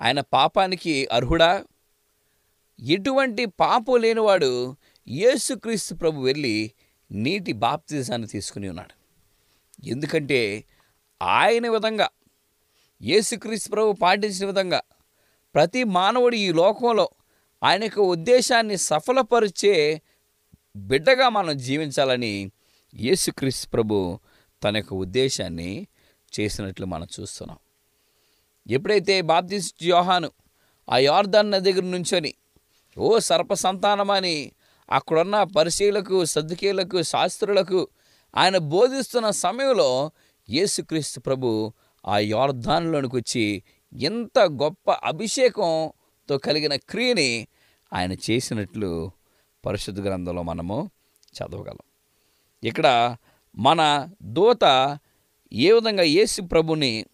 ఆయన 0.02 0.22
పాపానికి 0.22 1.08
అర్హుడా? 1.12 1.66
ఎటువంటి 2.80 3.46
పాపం 3.46 3.96
లేనివాడు 3.96 4.78
యేసుక్రీస్తు 5.08 5.96
ప్రభు 5.96 6.22
వెళ్ళి 6.22 6.72
నీటి 7.12 7.54
బాప్తిజాన్ని 7.54 8.28
తీసుకుని 8.28 8.70
ఉన్నాడు. 8.70 8.96
ఎందుకంటే 9.86 10.66
ఆయన 11.22 11.70
విధంగా 11.70 12.08
యేసుక్రీస్తు 13.02 13.70
ప్రభు 13.70 13.94
పాటించిన 13.94 14.46
విధంగా 14.46 14.82
ప్రతి 15.56 15.84
మానవుడు 15.84 16.36
ఈ 16.36 16.52
లోకంలో 16.52 17.10
ఆయన 17.64 17.84
యొక్క 17.84 18.00
ఉద్దేశాన్ని 18.00 18.78
సఫలపరిచే 18.78 20.02
బిడ్డగా 20.78 21.30
మనం 21.30 21.58
జీవించాలని 21.58 22.52
యేసుక్రీస్తు 22.96 23.70
ప్రభు 23.70 24.20
తన 24.64 24.78
యొక్క 24.78 24.94
ఉద్దేశాన్ని 24.94 25.88
చేసినట్లు 26.40 26.86
మనం 26.86 27.08
చూస్తున్నాం. 27.20 27.58
ఎప్పుడైతే 28.70 29.22
బాప్తిస్ట్ 29.22 29.84
యోహాను 29.84 30.32
ఆ 30.90 30.98
యోర్ధన్న 30.98 31.58
దగ్గర 31.58 31.84
నుంచొని 31.84 32.34
ఓ 32.98 33.20
సర్ప 33.20 33.54
సంతానమని 33.54 34.52
అక్కడున్న 34.90 35.44
పరిశీలకు 35.44 36.26
సద్దుకీలకు 36.26 37.02
శాస్త్రులకు 37.02 37.88
ఆయన 38.36 38.58
బోధిస్తున్న 38.58 39.30
సమయంలో 39.30 40.12
యేసుక్రీస్తు 40.50 41.20
ప్రభు 41.20 41.74
ఆ 42.08 42.18
యోర్ధాన్లోనికి 42.18 43.16
వచ్చి 43.16 43.64
ఎంత 43.94 44.40
గొప్ప 44.40 44.92
అభిషేకంతో 44.92 46.38
కలిగిన 46.38 46.76
క్రియని 46.76 47.48
ఆయన 47.94 48.14
చేసినట్లు 48.14 49.12
పరిశుద్ధ 49.66 50.00
గ్రంథంలో 50.00 50.44
మనము 50.44 50.92
చదవగలం. 51.34 51.86
ఇక్కడ 52.64 53.18
మన 53.58 54.10
దూత 54.24 54.98
ఏ 55.52 55.72
విధంగా 55.72 56.04
యేసు 56.04 56.42
ప్రభుని 56.42 57.06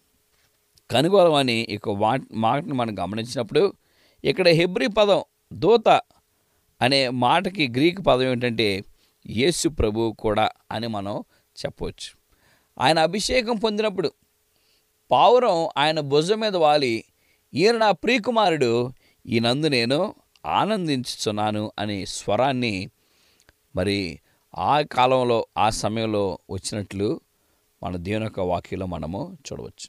కనుగొలవని 0.90 1.66
ఇక 1.68 1.88
వా 1.88 2.18
మాటను 2.34 2.74
మనం 2.74 2.98
గమనించినప్పుడు 2.98 3.72
ఇక్కడ 4.24 4.48
హెబ్రి 4.48 4.86
పదం 4.86 5.24
దూత 5.52 6.00
అనే 6.82 7.08
మాటకి 7.08 7.68
గ్రీక్ 7.68 8.00
పదం 8.06 8.26
ఏంటంటే 8.26 8.68
యేసు 9.26 9.68
ప్రభువు 9.68 10.12
కూడా 10.12 10.48
అని 10.70 10.86
మనం 10.86 11.16
చెప్పవచ్చు 11.56 12.08
ఆయన 12.78 12.98
అభిషేకం 12.98 13.56
పొందినప్పుడు 13.56 14.10
పావురం 15.10 15.68
ఆయన 15.76 16.00
భుజం 16.00 16.40
మీద 16.40 16.56
వాలి 16.56 16.94
ఈయన 17.54 17.76
నా 17.76 17.90
ప్రియకుమారుడు 17.90 18.70
ఈనందు 19.26 19.68
నేను 19.68 19.98
ఆనందించుచున్నాను 20.46 21.72
అనే 21.78 22.04
స్వరాన్ని 22.06 22.74
మరి 23.76 23.98
ఆ 24.58 24.80
కాలంలో 24.92 25.46
ఆ 25.56 25.70
సమయంలో 25.70 26.38
వచ్చినట్లు 26.50 27.08
మన 27.82 27.96
దేవుని 27.96 28.24
యొక్క 28.24 28.40
వాక్యంలో 28.40 28.86
మనము 28.86 29.20
చూడవచ్చు. 29.46 29.88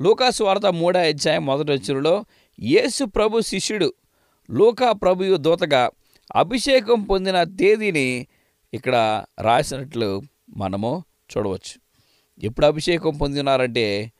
లూకాసు 0.00 0.44
వార్త 0.44 0.66
మూడో 0.66 1.00
అధ్యాయం 1.00 1.46
మొదటి 1.46 1.72
వచ్చినలో 1.72 2.14
యేసు 2.58 3.04
ప్రభు 3.04 3.40
శిష్యుడు 3.40 3.88
లూకా 4.50 4.92
ప్రభు 4.92 5.36
దూతగా 5.36 5.82
అభిషేకం 6.34 7.02
పొందిన 7.02 7.42
తేదీని 7.42 8.26
ఇక్కడ 8.74 9.24
రాసినట్లు 9.40 10.22
మనము 10.48 11.04
చూడవచ్చు. 11.30 11.80
ఎప్పుడు 12.42 12.66
అభిషేకం 12.66 13.16
పొందినారంటే 13.16 14.12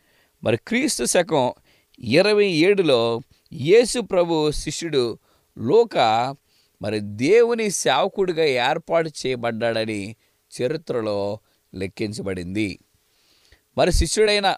మరి 0.44 0.56
క్రీస్తు 0.56 1.04
శకం 1.04 1.52
ఇరవై 1.98 2.46
ఏడులో 2.46 3.20
యేసు 3.52 4.00
ప్రభు 4.00 4.50
శిష్యుడు 4.50 5.18
లోక 5.58 5.96
మరి 6.82 7.00
దేవుని 7.00 7.70
సేవకుడిగా 7.70 8.44
ఏర్పాటు 8.44 9.08
చేయబడ్డాడని 9.08 10.16
చరిత్రలో 10.52 11.40
లెక్కించబడింది. 11.74 12.78
మరి 13.78 13.92
శిష్యుడైన 13.92 14.54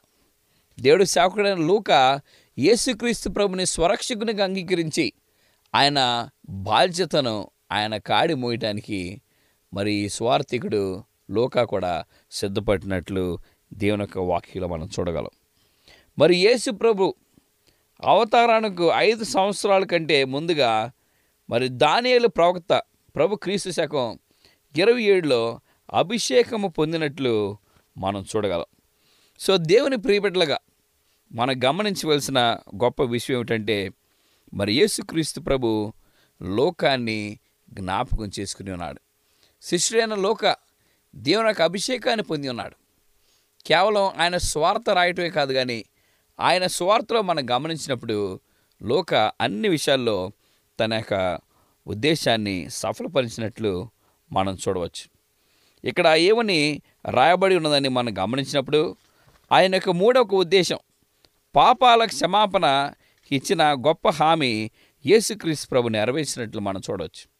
దేవుడు 0.80 1.04
సేవకుడైన 1.04 1.54
లూక 1.54 2.20
యేసుక్రీస్తు 2.58 3.28
ప్రభుని 3.28 3.66
స్వరక్షకునిగా 3.66 4.44
అంగీకరించి 4.44 5.12
ఆయన 5.74 6.28
బాధ్యతను 6.48 7.50
ఆయన 7.72 7.96
కాడి 7.96 8.34
మోయటానికి 8.34 9.22
మరి 9.72 10.08
స్వార్థికుడు 10.08 11.04
లోకా 11.30 11.64
కూడా 11.64 12.04
సిద్ధపడినట్లు 12.30 13.38
దేవుని 13.72 14.02
యొక్క 14.02 14.18
వాక్యలో 14.18 14.68
మనం 14.68 14.86
చూడగలం. 14.86 15.30
మరి 16.18 16.36
యేసు 16.36 16.70
ప్రభు 16.70 17.14
అవతారానికి 18.04 18.88
ఐదు 18.96 19.24
సంవత్సరాల 19.24 19.84
కంటే 19.84 20.24
ముందుగా 20.24 20.92
మరి 21.50 21.68
దానియలు 21.68 22.28
ప్రవక్త 22.28 22.82
ప్రభు 23.16 23.34
క్రీస్తు 23.34 23.70
శకం 23.70 24.18
ఇరవై 24.76 25.02
ఏడులో 25.02 25.60
అభిషేకము 25.94 26.68
పొందినట్లు 26.68 27.58
మనం 27.96 28.24
చూడగలం. 28.36 28.64
సో 29.40 29.56
దేవుని 29.56 29.96
ప్రియబిడ్డలుగా 29.96 30.58
మనం 31.32 31.60
గమనించవలసిన 31.64 32.56
గొప్ప 32.76 33.02
విషయం 33.02 33.36
ఏమిటంటే 33.36 33.90
మరి 34.54 34.72
యేసుక్రీస్తు 34.74 35.40
ప్రభు 35.40 35.92
లోకాన్ని 36.42 37.38
జ్ఞాపకం 37.70 38.30
చేసుకుని 38.40 38.70
ఉన్నాడు. 38.70 39.00
శిష్యుడైన 39.62 40.14
లోక 40.14 40.56
దేవుని 41.16 41.48
యొక్క 41.48 41.62
అభిషేకాన్ని 41.62 42.22
పొంది 42.22 42.48
ఉన్నాడు. 42.48 42.76
కేవలం 43.66 44.12
ఆయన 44.18 44.36
స్వార్థ 44.36 44.90
రాయటమే 44.90 45.30
కాదు 45.30 45.52
కానీ 45.52 45.84
ఆయన 46.40 46.66
స్వార్థలో 46.66 47.22
మనం 47.22 47.50
గమనించినప్పుడు 47.50 48.40
లోక 48.82 49.14
అన్ని 49.14 49.68
విషయాల్లో 49.68 50.32
తన 50.80 50.94
యొక్క 50.94 51.38
ఉద్దేశాన్ని 51.86 52.70
సఫలపరిచినట్లు 52.70 53.88
మనం 54.32 54.58
చూడవచ్చు. 54.68 55.04
ఇక్కడ 55.88 56.06
ఏమని 56.06 56.82
రాయబడి 57.10 57.56
ఉన్నదని 57.56 57.88
మనం 57.88 58.18
గమనించినప్పుడు 58.18 58.96
ఆయన 59.52 59.74
యొక్క 59.74 59.90
మూడవ 59.90 60.28
ఉద్దేశం 60.32 60.78
పాపాల 61.56 62.04
క్షమాపణ 62.04 62.92
ఇచ్చిన 63.32 63.62
గొప్ప 63.62 64.08
హామీ 64.08 64.70
యేసుక్రీస్తు 65.06 65.68
ప్రభు 65.68 65.88
నెరవేర్చినట్లు 65.88 66.60
మనం 66.60 66.80
చూడవచ్చు 66.90 67.34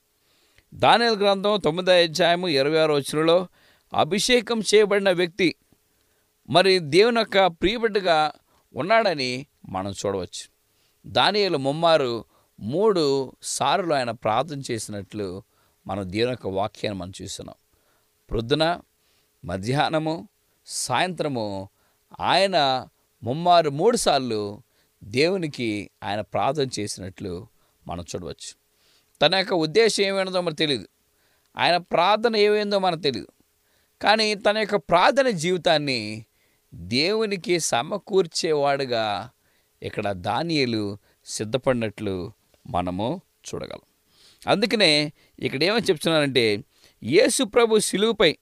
దానిల 0.75 1.11
గ్రంథం 1.11 1.61
తొమ్మిదో 1.61 1.93
అధ్యాయము 1.93 2.49
ఇరవై 2.49 2.79
ఆరో 2.79 2.95
వచ్చినలో 2.95 3.49
అభిషేకం 3.95 4.61
చేయబడిన 4.61 5.11
వ్యక్తి 5.11 5.55
మరి 6.51 6.79
దేవుని 6.79 7.19
యొక్క 7.19 7.47
ప్రియబిడ్డగా 7.47 8.33
ఉన్నాడని 8.75 9.47
మనం 9.69 9.95
చూడవచ్చు. 10.07 10.49
దానియలు 11.07 11.59
ముమ్మారు 11.59 12.25
మూడు 12.61 13.33
సార్లు 13.43 13.95
ఆయన 13.95 14.11
ప్రార్థన 14.11 14.63
చేసినట్లు 14.71 15.43
మనం 15.87 16.13
దేవుని 16.13 16.31
యొక్క 16.31 16.47
వాక్యాన్ని 16.47 17.01
మనం 17.01 17.13
చూస్తున్నాం. 17.23 17.57
ప్రొద్దున 18.31 18.81
మధ్యాహ్నము 19.45 20.29
సాయంత్రము 20.67 21.69
ఆయన 22.21 22.87
ముమ్మారు 23.23 23.71
మూడు 23.71 23.97
సార్లు 23.97 24.63
దేవునికి 25.05 25.91
ఆయన 26.03 26.21
ప్రార్థన 26.21 26.69
చేసినట్లు 26.81 27.47
మనం 27.87 28.05
చూడవచ్చు. 28.17 28.55
తన 29.23 29.35
యొక్క 29.35 29.53
ఉద్దేశం 29.55 30.05
ఏమైనదో 30.05 30.41
మనకు 30.41 30.55
తెలియదు 30.55 30.89
ఆయన 31.57 31.77
ప్రార్థన 31.77 32.37
ఏమైందో 32.37 32.79
మనకు 32.79 33.01
తెలియదు 33.01 33.29
కానీ 34.03 34.35
తన 34.35 34.59
యొక్క 34.59 34.75
ప్రార్థన 34.75 35.29
జీవితాన్ని 35.29 36.25
దేవునికి 36.75 37.59
సమకూర్చేవాడుగా 37.59 39.31
ఇక్కడ 39.83 40.13
దానియలు 40.13 40.99
సిద్ధపడినట్లు 41.27 42.33
మనము 42.67 43.21
చూడగలం. 43.49 43.81
అందుకనే 44.47 45.13
ఇక్కడ 45.39 45.65
ఏమని 45.65 45.83
చెప్తున్నానంటే 45.83 46.65
యేసు 47.03 47.45
ప్రభు 47.45 47.79
శిలువుపై 47.79 48.37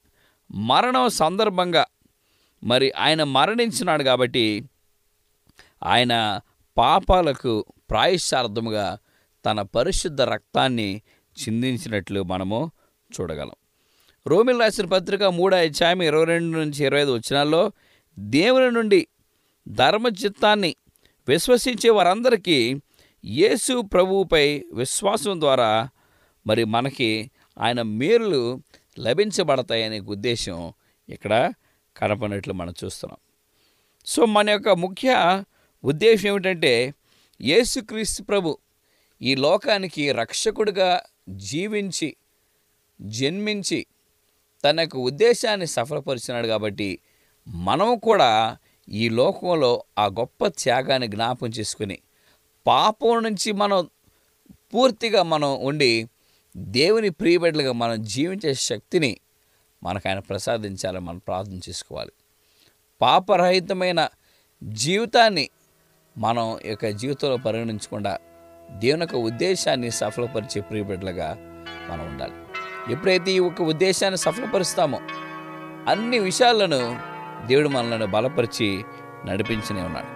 మరణం 0.51 1.09
సందర్భంగా 1.09 1.85
మరి 2.63 2.91
ఆయన 2.91 3.23
మరణించినాడు 3.23 4.03
కాబట్టి 4.03 4.63
ఆయన 5.83 6.39
పాపాలకు 6.77 7.65
ప్రాయశ్చార్థముగా 7.89 8.97
తన 9.45 9.61
పరిశుద్ధ 9.61 10.21
రక్తాన్ని 10.21 11.01
చిందించినట్లు 11.35 12.23
మనము 12.23 12.71
చూడగలం. 13.21 13.55
రోమిల్ 14.27 14.59
రాసిన 14.59 14.85
పత్రిక 14.85 15.23
మూడో 15.23 15.57
అధ్యాయం 15.57 16.01
ఇరవై 16.01 16.25
రెండు 16.25 16.57
నుంచి 16.57 16.85
ఇరవై 16.85 17.01
ఐదు 17.01 17.13
వచ్చినాల్లో 17.13 17.71
దేవుని 18.19 18.71
నుండి 18.71 19.07
ధర్మ 19.67 20.07
చిత్తాన్ని 20.07 20.75
విశ్వసించే 21.27 21.89
వారందరికీ 21.89 22.81
యేసు 23.25 23.81
ప్రభువుపై 23.81 24.63
విశ్వాసం 24.73 25.41
ద్వారా 25.41 25.89
మరి 26.47 26.63
మనకి 26.63 27.31
ఆయన 27.57 27.81
మేలులు 27.81 28.59
లభించబడతాయనే 28.99 29.99
ఉద్దేశం 29.99 30.73
ఇక్కడ 31.09 31.53
కనపడినట్లు 31.97 32.53
మనం 32.53 32.73
చూస్తున్నాం. 32.83 33.17
సో 34.05 34.25
మన 34.25 34.49
యొక్క 34.49 34.69
ముఖ్య 34.69 35.43
ఉద్దేశం 35.83 36.27
ఏమిటంటే 36.27 36.73
యేసుక్రీస్తు 37.41 38.23
ప్రభు 38.23 38.57
ఈ 39.21 39.35
లోకానికి 39.35 40.11
రక్షకుడిగా 40.11 41.01
జీవించి 41.29 42.15
జన్మించి 43.01 43.79
తన 44.63 44.79
యొక్క 44.79 44.97
ఉద్దేశాన్ని 44.97 45.67
సఫలపరిచినాడు 45.67 46.47
కాబట్టి 46.47 46.99
మనం 47.47 47.99
కూడా 47.99 48.31
ఈ 48.89 49.09
లోకంలో 49.09 49.83
ఆ 49.97 50.05
గొప్ప 50.19 50.47
త్యాగాన్ని 50.47 51.07
జ్ఞాపం 51.07 51.49
చేసుకుని 51.49 51.97
పాపం 52.65 53.23
నుంచి 53.23 53.51
మనం 53.51 53.89
పూర్తిగా 54.73 55.23
మనం 55.23 55.51
ఉండి 55.61 56.09
దేవుని 56.57 57.09
ప్రియబిడ్డలుగా 57.09 57.71
మనం 57.73 58.03
జీవించే 58.03 58.53
శక్తిని 58.53 59.11
మనకు 59.83 60.07
ఆయన 60.07 60.19
ప్రసాదించాలని 60.19 61.05
మనం 61.05 61.17
ప్రార్థన 61.17 61.59
చేసుకోవాలి. 61.69 62.13
పాపరహితమైన 63.01 64.01
జీవితాన్ని 64.63 65.49
మనం 66.17 66.57
ఈ 66.65 66.69
యొక్క 66.69 66.85
జీవితంలో 66.85 67.37
పరిగణించకుండా 67.37 68.17
దేవుని 68.71 69.01
యొక్క 69.01 69.15
ఉద్దేశాన్ని 69.15 69.91
సఫలపరిచే 69.91 70.61
ప్రియబిడ్డలుగా 70.61 71.37
మనం 71.91 72.05
ఉండాలి. 72.05 72.33
ఎప్పుడైతే 72.93 73.31
ఈ 73.31 73.35
యొక్క 73.35 73.61
ఉద్దేశాన్ని 73.61 74.17
సఫలపరుస్తామో 74.17 74.99
అన్ని 75.87 76.19
విషయాలను 76.19 76.97
దేవుడు 77.47 77.69
మనల్ని 77.69 78.07
బలపరిచి 78.07 78.85
నడిపించనే 79.25 79.81
ఉన్నాడు. 79.81 80.07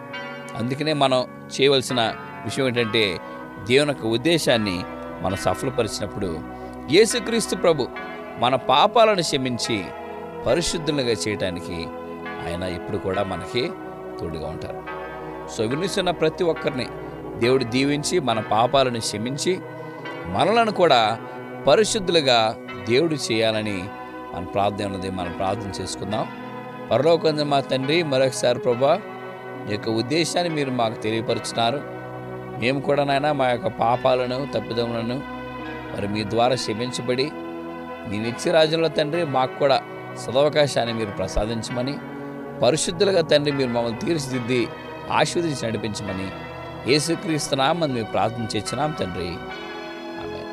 అందుకనే 0.57 0.93
మనం 0.93 1.47
చేయవలసిన 1.47 2.01
విషయం 2.43 2.67
ఏంటంటే 2.67 3.19
దేవుని 3.67 3.91
యొక్క 3.91 4.05
ఉద్దేశాన్ని 4.05 4.83
మనం 5.21 5.35
సఫలపరిచినప్పుడు 5.35 6.39
యేసుక్రీస్తు 6.91 7.55
ప్రభు 7.55 7.87
మన 8.39 8.55
పాపాలను 8.55 9.21
క్షమించి 9.21 9.85
పరిశుద్ధులుగా 10.45 11.15
చేయటానికి 11.27 11.87
ఆయన 12.47 12.63
ఇప్పుడు 12.63 12.97
కూడా 12.97 13.23
మనకి 13.23 13.71
తోడుగా 14.19 14.47
ఉంటారు. 14.47 14.96
సో 15.55 15.63
వినిస్తున్న 15.63 16.11
ప్రతి 16.11 16.43
ఒక్కరిని. 16.43 16.87
దేవుడు 17.39 17.63
దీవించి 17.63 18.19
మన 18.19 18.39
పాపాలను 18.39 18.99
క్షమించి 18.99 19.53
మనలను 20.27 20.71
కూడా 20.71 21.01
పరిశుద్ధులుగా 21.67 22.39
దేవుడు 22.87 23.15
చేయాలని 23.27 23.77
మన 24.33 24.43
ప్రార్థన 24.53 24.85
ఉన్నది. 24.85 25.09
మనం 25.11 25.31
ప్రార్థన 25.31 25.71
చేసుకుందాం. 25.81 26.25
పరలోకంది 26.91 27.43
మా 27.43 27.59
తండ్రి 27.59 28.03
మరొకసారి 28.03 28.59
ప్రభా 28.59 29.01
ఈ 29.69 29.71
యొక్క 29.71 29.89
ఉద్దేశాన్ని 29.89 30.51
మీరు 30.55 30.71
మాకు 30.71 30.93
తెలియపరుచున్నారు. 30.93 31.79
మేము 32.61 32.79
కూడా 32.79 33.03
నాయన 33.03 33.31
మా 33.31 33.49
యొక్క 33.49 33.67
పాపాలను 33.67 34.47
తప్పిదములను 34.53 35.17
మరి 35.91 36.07
మీ 36.07 36.23
ద్వారా 36.23 36.55
క్షమించబడి 36.55 37.31
మీ 38.09 38.17
నిత్య 38.17 38.51
రాజ్యంలో 38.51 38.87
తండ్రి 38.87 39.25
మాకు 39.25 39.59
కూడా 39.59 39.77
సదవకాశాన్ని 40.25 40.93
మీరు 40.93 41.11
ప్రసాదించమని 41.11 41.95
పరిశుద్ధులుగా 42.63 43.21
తండ్రి 43.21 43.51
మీరు 43.51 43.69
మమ్మల్ని 43.69 43.99
తీర్చిదిద్ది 43.99 44.61
ఆశీర్వదించి 45.11 45.67
నడిపించమని 45.67 46.27
యేసుక్రీస్తున్నామని 46.91 47.93
మేము 47.93 48.07
ప్రార్థన 48.07 48.47
చేస్తున్నాం 48.55 48.91
తండ్రి. 48.91 49.29
ఆమేన్. 50.21 50.51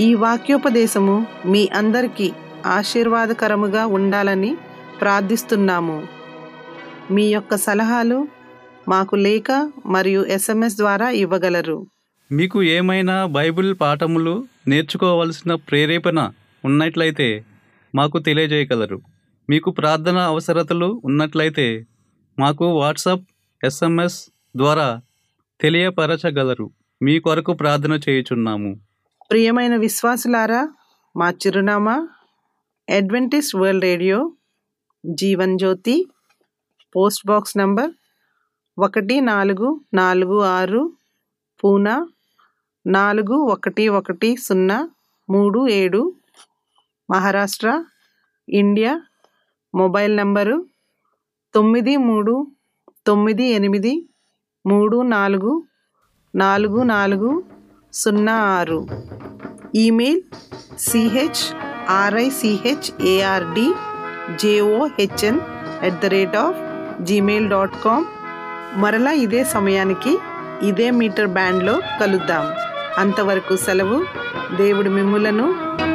ఈ 0.00 0.14
వాక్యోపదేశము 0.14 1.26
మీ 1.46 1.68
అందరికీ 1.74 2.32
ఆశీర్వాదకరముగా 2.66 3.86
ఉండాలని 3.86 4.56
ప్రార్థిస్తున్నాము. 5.00 6.08
మీ 7.10 7.24
యొక్క 7.28 7.56
సలహాలు 7.56 8.28
మాకు 8.88 9.16
లేఖ 9.16 9.70
మరియు 9.86 10.24
ఎస్ఎంఎస్ 10.24 10.76
ద్వారా 10.76 11.10
ఇవ్వగలరు. 11.10 11.86
మీకు 12.32 12.62
ఏమైనా 12.62 13.26
బైబిల్ 13.26 13.74
పాఠములు 13.80 14.44
నేర్చుకోవలసిన 14.68 15.54
ప్రేరేపణ 15.54 16.30
ఉన్నట్లయితే 16.64 17.44
మాకు 17.94 18.18
తెలియజేయగలరు. 18.18 19.11
మీకు 19.48 19.70
ప్రార్థన 19.70 20.18
అవసరతలు 20.32 20.88
ఉన్నట్లయితే 21.04 21.66
మాకు 22.38 22.66
వాట్సాప్ 22.80 23.24
ఎస్ఎంఎస్ 23.62 24.18
ద్వారా 24.56 24.86
తెలియపరచగలరు. 25.60 26.66
మీ 27.00 27.14
కొరకు 27.18 27.52
ప్రార్థన 27.52 27.94
చేయుచున్నాము. 28.04 28.70
ప్రియమైన 29.30 29.74
విశ్వాసులారా 29.76 30.62
మా 31.14 31.28
చిరునామా 31.42 31.96
Adventist 32.88 33.56
World 33.56 33.84
Radio 33.84 34.18
Jeevan 35.04 35.54
Jyoti 35.58 35.96
post 36.94 37.24
box 37.26 37.56
number 37.56 37.92
ఒకటి 38.78 39.16
నాలుగు 39.32 39.68
నాలుగు 39.94 40.36
ఆరు 40.56 40.82
పూనా 41.62 41.96
నాలుగు 42.86 43.36
ఒకటి 43.54 43.84
ఒకటి 43.98 44.30
సున్నా 44.36 44.78
మూడు 45.28 45.60
ఏడు 45.80 46.02
మహారాష్ట్ర 47.08 47.68
ఇండియా 48.48 48.92
మొబైల్ 49.74 50.16
నంబరు 50.16 50.66
తొమ్మిది 51.54 51.96
మూడు 51.96 52.46
తొమ్మిది 53.06 53.44
ఎనిమిది 53.44 54.08
మూడు 54.66 55.02
నాలుగు 55.02 55.64
నాలుగు 56.34 56.82
నాలుగు 56.82 57.42
సున్నా 57.92 58.32
ఆరు. 58.32 58.86
Email 59.74 60.22
CH 60.78 61.42
RICH 61.90 63.02
ARD 63.02 63.66
JOHN 64.42 65.40
at 65.82 66.00
the 66.00 66.04
rate 66.04 66.36
of 66.36 66.58
Gmail 67.04 67.48
dot 67.48 67.76
com 67.84 68.04
మరలా 68.80 69.12
ఇదే 69.12 69.44
సమయానికి 69.44 70.18
ఇదే 70.62 70.90
మీటర్ 70.90 71.26
బ్యాండ్లో 71.26 71.80
కలుద్దాం. 72.00 72.44
అంతవరకు 72.98 73.56
సెలవు 73.56 73.98
దేవుడు 74.56 74.90
మిమ్ములను 74.90 75.46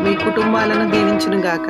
మీ 0.04 0.16
కుటుంబాలను 0.16 0.92
దీవించునుగాక. 0.92 1.70